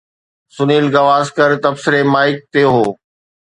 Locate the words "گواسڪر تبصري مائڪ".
0.95-2.35